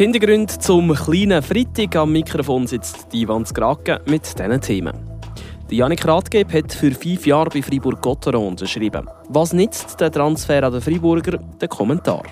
[0.00, 4.94] Die Hintergründe zum kleinen Freitag am Mikrofon sitzt Ivan Skrake mit diesen Themen.
[5.68, 9.06] Janik Rathgeb hat für fünf Jahre bei Fribourg-Gotteron unterschrieben.
[9.28, 11.36] Was nützt der Transfer an den Friburger?
[11.60, 12.22] Der Kommentar.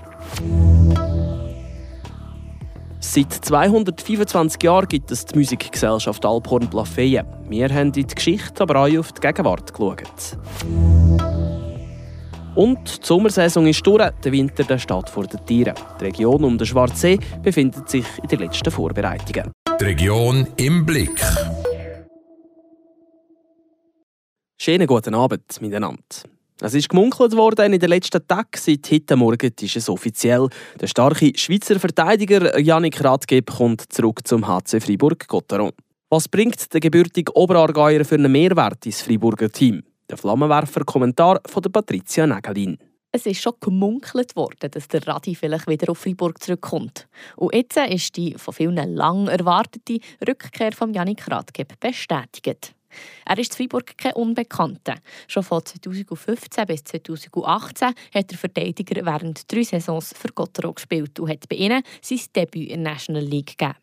[3.01, 7.27] Seit 225 Jahren gibt es die Musikgesellschaft Alphorn Plafeyen.
[7.51, 10.39] Wir haben in die Geschichte, aber auch auf die Gegenwart geschaut.
[12.59, 15.77] Und die Sommersaison ist durch, der Winter der steht vor den Tieren.
[16.01, 19.53] Die Region um den Schwarzsee befindet sich in den letzten Vorbereitungen.
[19.81, 21.23] Die Region im Blick.
[24.61, 26.03] Schönen guten Abend miteinander.
[26.61, 28.49] Es ist gemunkelt worden in den letzten Tagen.
[28.57, 30.49] Seit heute Morgen ist es offiziell.
[30.81, 35.71] Der starke Schweizer Verteidiger Yannick Rathgeb kommt zurück zum HC Fribourg-Gotteron.
[36.11, 39.85] Was bringt der gebürtige Oberargeier für einen Mehrwert ins Friburger Team?
[40.11, 42.79] Der Flammenwerfer-Kommentar von der Patricia Nägelin.
[43.13, 47.09] Es ist schon gemunkelt worden, dass der Radi vielleicht wieder auf Freiburg zurückkommt.
[47.37, 52.75] Und jetzt ist die von vielen lang erwartete Rückkehr von Janik Radgeb bestätigt.
[53.27, 54.95] Er ist in Freiburg kein Unbekannter.
[55.27, 61.31] Schon von 2015 bis 2018 hat der Verteidiger während drei Saisons für Gottero gespielt und
[61.31, 63.77] hat bei ihnen sein Debüt in der National League gegeben.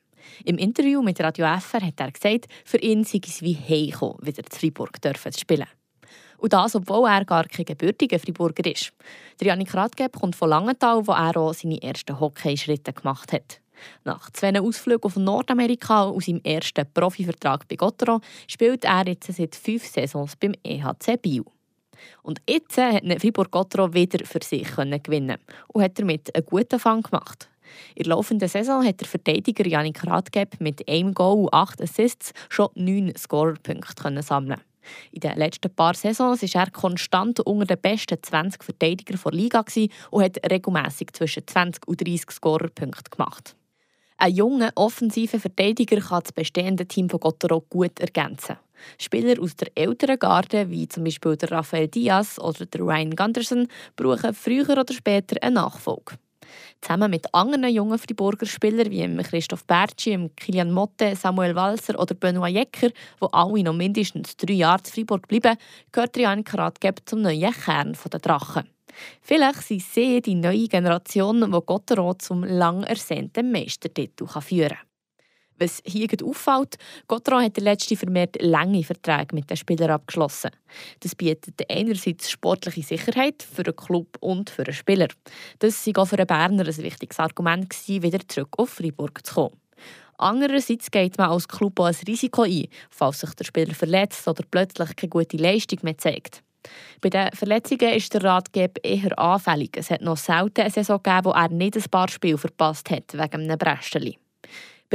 [0.43, 4.43] Im Interview mit Radio FR hat er gesagt, für ihn sei es wie heimgekommen, wieder
[4.43, 5.67] zu Freiburg zu spielen.
[6.37, 8.91] Und das, obwohl er gar kein gebürtiger Friburger ist.
[9.39, 13.59] Der Janik Radgeb kommt von Langenthal, wo er auch seine ersten Hockeyschritte gemacht hat.
[14.03, 19.55] Nach zwei Ausflügen auf Nordamerika und seinem ersten Profivertrag bei Gottero spielt er jetzt seit
[19.55, 21.43] fünf Saisons beim EHC Biel.
[22.23, 27.01] Und jetzt hat Fribourg Gottero wieder für sich gewinnen und hat damit einen guten Fang
[27.01, 27.49] gemacht.
[27.95, 32.31] In der laufenden Saison hat der Verteidiger Janik Radgeb mit einem Goal und acht Assists
[32.49, 34.61] schon neun Scorerpunkte sammeln
[35.11, 39.65] in den letzten paar Saisons war er konstant unter den besten 20 Verteidigern der Liga
[40.11, 43.55] und hat regelmäßig zwischen 20 und 30 Scorerpunkte gemacht.
[44.17, 48.57] Ein junger, offensiver Verteidiger kann das bestehende Team von Gottero gut ergänzen.
[48.97, 53.67] Spieler aus der älteren Garde, wie zum Beispiel der Rafael Diaz oder der Ryan Gunderson,
[53.95, 56.17] brauchen früher oder später einen Nachfolger.
[56.81, 62.53] Zusammen mit anderen jungen Friburger Spielern wie Christoph Bertschi, Kilian Motte, Samuel Walser oder Benoit
[62.53, 65.57] Jecker, die alle noch mindestens drei Jahre in Fribourg bleiben,
[65.91, 68.69] gehört Rian Karatgeb zum neuen Kern der Drachen.
[69.21, 74.94] Vielleicht sind sie die neue Generation, die Gotteron zum lang ersehnten Meistertitel führen kann.
[75.57, 76.75] Was hier auffällt,
[77.07, 80.51] Gotteron hat der letzte vermehrt lange Verträge mit den Spielern abgeschlossen.
[80.99, 85.07] Das bietet einerseits sportliche Sicherheit für den Club und für den Spieler.
[85.59, 89.61] Das war auch für den Berner ein wichtiges Argument, wieder zurück auf Freiburg zu kommen.
[90.17, 94.43] Andererseits geht man als Club auch ein Risiko ein, falls sich der Spieler verletzt oder
[94.49, 96.41] plötzlich keine gute Leistung mehr zeigt.
[97.01, 99.77] Bei den Verletzungen ist der Ratgeber eher anfällig.
[99.77, 103.13] Es hat noch selten eine Saison gegeben, wo er nicht ein paar Spiele verpasst hat,
[103.13, 104.15] wegen einem Brästchen.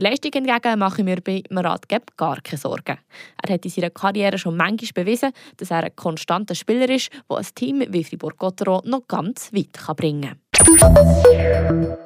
[0.00, 2.96] Bei Leistung hingegen mache ich mir bei Ratgeb gar keine Sorgen.
[3.42, 7.36] Er hat in seiner Karriere schon manchmal bewiesen, dass er ein konstanter Spieler ist, der
[7.36, 11.98] ein Team wie Fribourg-Gotteron noch ganz weit bringen kann.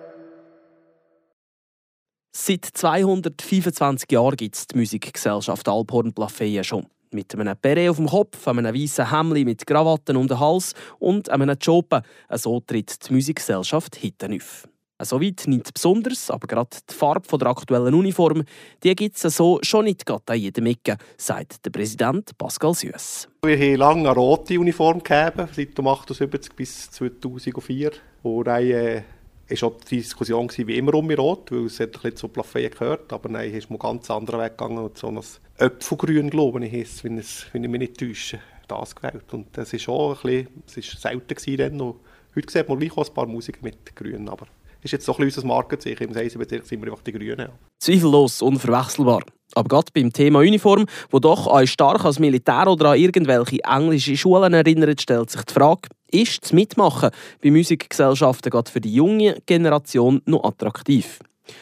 [2.32, 6.86] Seit 225 Jahren gibt es die Musikgesellschaft Alphorn Plafeyen schon.
[7.12, 11.30] Mit einem Beret auf dem Kopf, einem weißen Hemd mit Krawatten um den Hals und
[11.30, 12.02] einem Jopen.
[12.30, 14.66] So tritt die Musikgesellschaft hinten auf.
[15.02, 18.44] Soweit nicht besonders, aber gerade die Farbe der aktuellen Uniform
[18.84, 23.28] die gibt es so schon nicht gerade an jedem Ecke, sagt der Präsident Pascal Süss.
[23.42, 27.90] Wir haben lange eine rote Uniform gegeben, seit 1978 bis 2004.
[28.22, 29.02] Und dann äh,
[29.48, 32.70] war auch die Diskussion wie immer um rot, weil es hat ein bisschen zu Plafé
[32.70, 33.12] gehört.
[33.12, 35.20] Aber nein, ist mal ganz anderen Weg gegangen und so ein
[35.58, 38.38] Öpfelgrün, glaube ich, wenn, es, wenn ich mich nicht täusche,
[38.68, 39.32] das gewählt.
[39.32, 41.94] Und das ist auch ein bisschen, es ist selten gewesen dann.
[42.36, 44.46] heute sieht man gleich auch ein paar Musiker mit Grün, aber
[44.84, 46.08] ist jetzt doch ein unser Markenzeichen.
[46.08, 47.48] Im Seisenbezirk sind wir einfach die Grünen.
[47.78, 49.22] Zweifellos unverwechselbar.
[49.54, 54.16] Aber gerade beim Thema Uniform, wo doch euch stark als Militär oder an irgendwelche englische
[54.16, 57.10] Schulen erinnert, stellt sich die Frage, ist das Mitmachen
[57.42, 61.20] bei Musikgesellschaften gerade für die junge Generation noch attraktiv?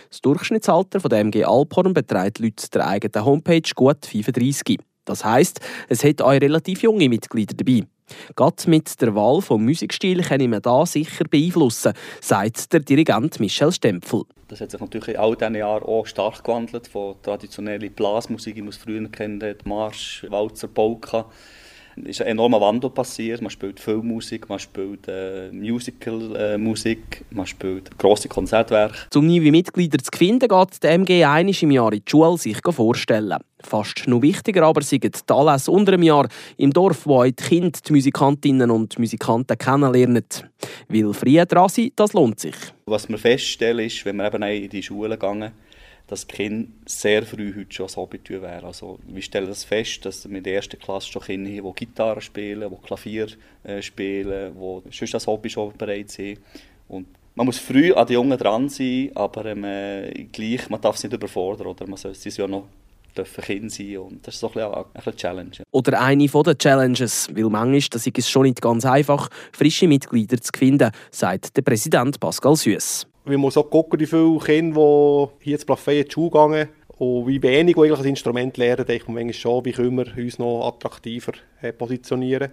[0.09, 4.79] Das Durchschnittsalter von der MG Alphorn beträgt laut der eigenen Homepage gut 35.
[5.05, 7.85] Das heisst, es hat auch relativ junge Mitglieder dabei.
[8.37, 13.73] Gerade mit der Wahl vom Musikstil kann man da sicher beeinflussen, sagt der Dirigent Michel
[13.73, 14.23] Stempfel.
[14.49, 18.63] Das hat sich natürlich in all diesen Jahren auch stark gewandelt, von traditioneller Blasmusik, wie
[18.63, 21.27] man früher kennt, Marsch, Walzer, Polka,
[21.97, 23.41] ist ein enormer Wandel passiert.
[23.41, 28.95] Man spielt Filmmusik, man spielt äh, Musical-Musik, äh, man spielt grosse Konzertwerke.
[29.15, 32.59] Um neue Mitglieder zu finden, geht die MG einmal im Jahr in die Schule sich
[32.71, 33.39] vorstellen.
[33.61, 37.79] Fast noch wichtiger aber sind die Anlässe unter einem Jahr im Dorf, wo die Kinder
[37.87, 40.25] die Musikantinnen und Musikanten kennenlernen.
[40.89, 42.57] Weil früh dran sein, das lohnt sich.
[42.87, 45.53] Was wir feststellen ist, wenn wir eben in die Schule gehen,
[46.13, 48.67] dass Kinder sehr früh heute schon ein Hobby wären.
[48.67, 51.87] Also wir stellen das fest, dass wir in der ersten Klasse schon Kinder haben, die
[51.87, 53.29] Gitarre spielen, die Klavier
[53.65, 56.39] äh, spielen, die sonst das Hobby schon bereit sind.
[56.89, 60.99] Und man muss früh an die Jungen dran sein, aber ähm, äh, gleich, man darf
[60.99, 61.69] sie nicht überfordern.
[61.69, 62.67] Oder man soll, sie ja noch
[63.17, 65.51] dürfen Kind sein und das ist so ein bisschen eine Challenge.
[65.71, 70.51] Oder eine der Challenges, weil manchmal ist es schon nicht ganz einfach, frische Mitglieder zu
[70.55, 73.07] finden, sagt der Präsident Pascal Süss.
[73.25, 77.27] Wir müssen auch gucken, wie viele Kinder, die hier zu Plafay in die gehen und
[77.29, 80.67] wie wenig die eigentlich Instrument lernen, denke ich manchmal schon, wie können wir uns noch
[80.67, 82.51] attraktiver äh, positionieren.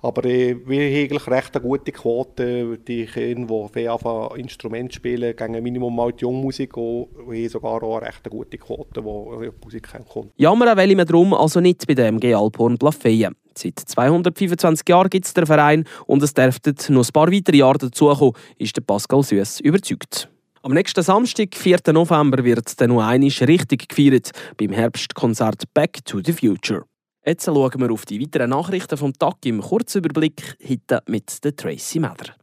[0.00, 2.78] Aber äh, wir haben eigentlich recht eine gute Quote.
[2.78, 7.82] Die Kinder, die anfangen, Instrument spielen, gehen Minimum mal die Jungmusik und wir haben sogar
[7.82, 10.32] auch eine recht gute Quote, die Musik kommt.
[10.36, 13.34] Jammern will man darum also nicht bei dem MG Alphorn Plafeyen.
[13.58, 17.78] Seit 225 Jahren gibt es den Verein und es dürften noch ein paar weitere Jahre
[17.78, 20.28] dazukommen, ist der Pascal Süss überzeugt.
[20.62, 21.78] Am nächsten Samstag, 4.
[21.92, 26.84] November, wird dann noch einmal richtig gefeiert beim Herbstkonzert Back to the Future.
[27.24, 31.98] Jetzt schauen wir auf die weiteren Nachrichten vom Tag im Kurzüberblick, heute mit der Tracy
[31.98, 32.34] Mather.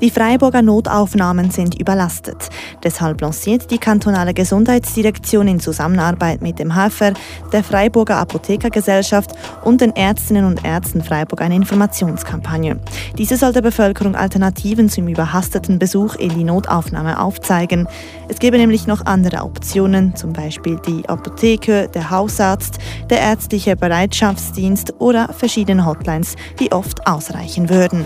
[0.00, 2.50] Die Freiburger Notaufnahmen sind überlastet.
[2.84, 7.14] Deshalb lanciert die kantonale Gesundheitsdirektion in Zusammenarbeit mit dem HFR,
[7.52, 9.32] der Freiburger Apothekergesellschaft
[9.64, 12.78] und den Ärztinnen und Ärzten Freiburg eine Informationskampagne.
[13.16, 17.88] Diese soll der Bevölkerung Alternativen zum überhasteten Besuch in die Notaufnahme aufzeigen.
[18.28, 22.78] Es gäbe nämlich noch andere Optionen, zum Beispiel die Apotheke, der Hausarzt,
[23.10, 28.04] der ärztliche Bereitschaftsdienst oder verschiedene Hotlines, die oft ausreichen würden.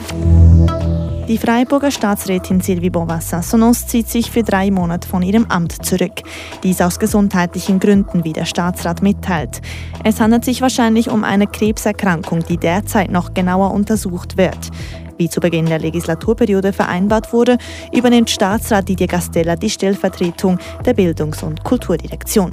[1.28, 6.22] Die Freiburger Staatsrätin Sylvie Bonvassin-Sonos zieht sich für drei Monate von ihrem Amt zurück.
[6.62, 9.60] Dies aus gesundheitlichen Gründen, wie der Staatsrat mitteilt.
[10.02, 14.70] Es handelt sich wahrscheinlich um eine Krebserkrankung, die derzeit noch genauer untersucht wird.
[15.16, 17.56] Wie zu Beginn der Legislaturperiode vereinbart wurde,
[17.92, 22.50] übernimmt Staatsrat Didier Gastella die Stellvertretung der Bildungs- und Kulturdirektion.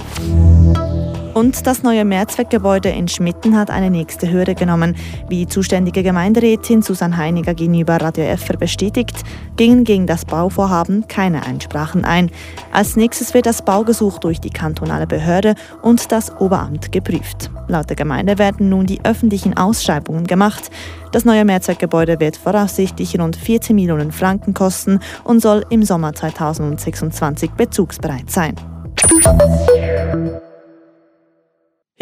[1.34, 4.96] Und das neue Mehrzweckgebäude in Schmitten hat eine nächste Hürde genommen.
[5.28, 9.22] Wie zuständige Gemeinderätin Susanne Heiniger gegenüber Radio FR bestätigt,
[9.56, 12.30] gingen gegen das Bauvorhaben keine Einsprachen ein.
[12.72, 17.50] Als nächstes wird das Baugesuch durch die kantonale Behörde und das Oberamt geprüft.
[17.68, 20.70] Laut der Gemeinde werden nun die öffentlichen Ausschreibungen gemacht.
[21.12, 27.52] Das neue Mehrzweckgebäude wird voraussichtlich rund 14 Millionen Franken kosten und soll im Sommer 2026
[27.52, 28.56] bezugsbereit sein.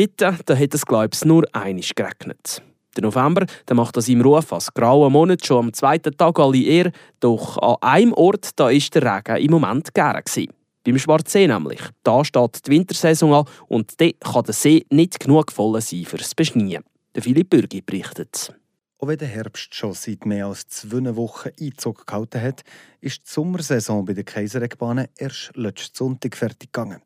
[0.00, 2.62] Heute da hat es, glaube ich, nur einig geregnet.
[2.96, 6.62] Der November der macht das im Ruf als grauer Monat schon am zweiten Tag alle
[6.62, 10.52] eher, doch an einem Ort da ist der Regen im Moment gern gewesen.
[10.84, 11.80] Beim Schwarzsee nämlich.
[12.04, 16.32] Da steht die Wintersaison an und dort kann der See nicht genug voll sein fürs
[16.32, 16.84] Beschneien.
[17.16, 18.54] Der Philipp Bürgi berichtet.
[19.00, 22.64] Auch wenn der Herbst schon seit mehr als zwei Wochen Einzug gehalten hat,
[23.00, 27.00] ist die Sommersaison bei den Kaiseregbahnen erst letzten Sonntag fertig gegangen.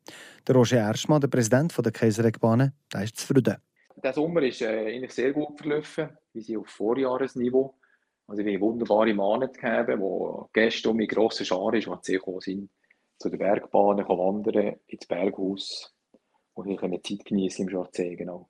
[0.47, 3.57] Der Roger Erschmann, der Präsident der Kaiseregbahnen, der ist zufrieden.
[3.95, 6.09] Der Sommer ist äh, eigentlich sehr gut verlaufen.
[6.33, 7.75] Wir sind auf Vorjahresniveau.
[8.25, 12.41] Also wir haben wunderbare Monate gehabt, wo Gäste um die grosse Schar ist, die gekommen
[12.41, 12.69] sind,
[13.19, 15.93] zu den Bergbahnen wandern, ins Berghaus
[16.55, 18.15] und hier Zeit genießen im Schwarzsee.
[18.15, 18.49] Genau.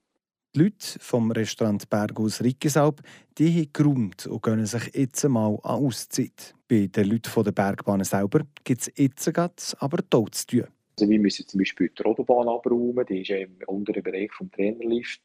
[0.55, 3.01] Die Leute vom Restaurant Berghaus Rickesalp
[3.39, 6.53] die haben geräumt und gönnen sich jetzt mal an Auszeit.
[6.67, 10.67] Bei den Leuten der Bergbahnen selber gibt es jetzt aber dort zu tun.
[10.99, 14.51] Also wir müssen zum Beispiel die Autobahn abräumen, die ist ja im unteren Bereich des
[14.51, 15.21] Trainerlift.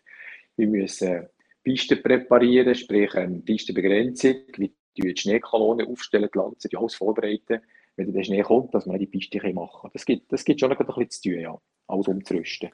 [0.57, 1.27] Wir müssen
[1.63, 7.61] Pisten präparieren, sprich eine Pistenbegrenzung, wie die Schneekanone aufstellen, die Lanze, die alles vorbereiten,
[7.97, 9.91] wenn der Schnee kommt, dass man die Piste machen kann.
[9.93, 12.71] Das gibt, das gibt schon ein bisschen zu tun, ja, alles umzurüsten.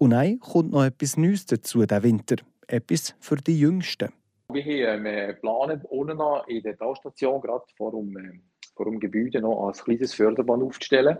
[0.00, 2.36] Und dann kommt noch etwas Neues dazu diesen Winter.
[2.68, 4.12] Etwas für die Jüngsten.
[4.52, 8.40] Wir haben äh, geplant, unten in der Talstation, gerade vor dem, äh,
[8.76, 11.18] vor dem Gebäude, noch ein kleines Förderbahn aufzustellen.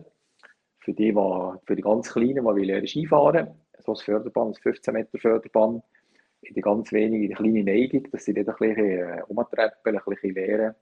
[0.79, 3.49] Für die, für die ganz Kleinen, die lernen Skifahren
[3.81, 5.83] So ein Förderbahn, ein 15 Meter Förderbahn.
[6.43, 9.99] In die ganz wenigen, in die kleine Neigung, dass sie dort ein bisschen äh, umtreppen,
[9.99, 10.75] ein bisschen lernen.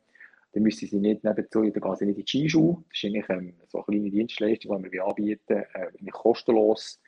[0.52, 2.76] Dann müssen sie nicht nebenzu, dann gehen sie nicht in die Skischule.
[2.90, 7.00] Das ist eigentlich ähm, so eine kleine Dienstleistung, die wir anbieten, äh, kostenlos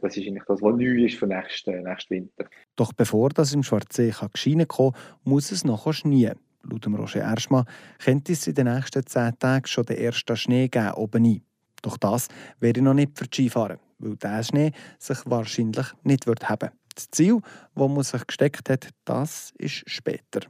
[0.00, 2.46] das ist eigentlich das, was neu ist für nächsten, nächsten Winter.
[2.76, 6.38] Doch bevor das im Schwarzsee Geschienen kommen muss es noch schneien.
[6.64, 7.64] Laut Roger Erschmann
[7.98, 11.42] könnte es in den nächsten zehn Tagen schon den ersten Schnee geben oben ein.
[11.82, 12.28] Doch das
[12.60, 16.70] wäre noch nicht für die Skifahrer, weil der Schnee sich wahrscheinlich nicht wird haben.
[16.94, 17.40] Das Ziel,
[17.74, 20.42] das man sich gesteckt hat, das ist später.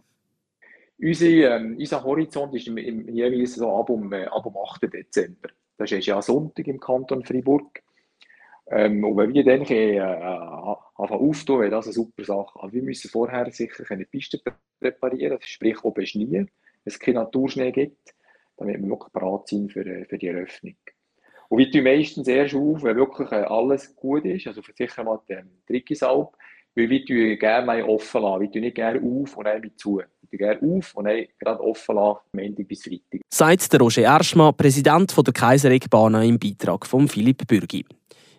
[0.99, 4.83] Unser, ähm, unser Horizont ist im, im, jeweils so ab um, äh, ab um 8.
[4.93, 5.49] Dezember.
[5.79, 7.82] Das ist ja Sonntag im Kanton Freiburg.
[8.71, 12.61] Ähm, und wenn wir dann äh, anfangen auftun, wäre das eine super Sache.
[12.61, 14.41] Aber wir müssen vorher sicher eine Piste
[14.81, 16.47] präparieren, sprich ob es Schnee,
[16.85, 18.15] es keinen Naturschnee gibt,
[18.57, 20.77] damit wir wirklich bereit sind für, äh, für die Eröffnung.
[21.49, 25.21] Und wir tun meistens erst auf, wenn wirklich äh, alles gut ist, also sicher mal
[25.29, 26.31] die Trickisalb,
[26.75, 28.41] weil wir tun gerne offen lassen.
[28.41, 29.99] Wir tun nicht gerne auf und dann zu.
[29.99, 33.21] Wir tun gerne auf und dann gerade offen lassen, Montag bis Freitag.
[33.29, 37.85] Sagt der Roger Erschmann, Präsident der Kaiseregbahn im Beitrag von Philipp Bürgi.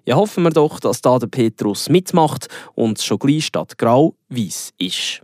[0.06, 4.74] Ja, hoffen wir doch, dass da der Petrus mitmacht und schon gleich statt grau weiß
[4.78, 5.22] ist.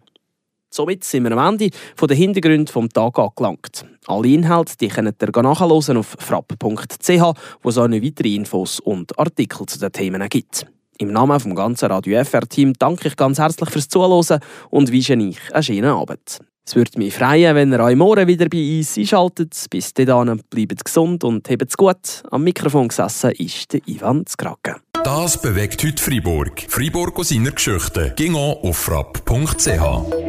[0.69, 3.85] Somit sind wir am Ende von den Hintergründen vom Tag angelangt.
[4.05, 7.09] Alle Inhalte die könnt ihr nachhören auf frapp.ch,
[7.61, 10.65] wo es auch noch weitere Infos und Artikel zu den Themen gibt.
[10.97, 15.53] Im Namen vom ganzen Radio FR-Team danke ich ganz herzlich fürs Zuhören und wünsche euch
[15.53, 16.39] einen schönen Abend.
[16.69, 19.65] Es würde mich freuen, wenn ihr euch morgen wieder bei uns einschaltet.
[19.71, 22.21] Bis dahin bleibt gesund und habt's gut.
[22.29, 24.75] Am Mikrofon gesessen ist der Ivan Skrake.
[25.03, 26.61] Das bewegt heute Freiburg.
[26.67, 28.13] Freiburg aus seiner Geschichte.
[28.15, 30.28] Ging auf frapp.ch.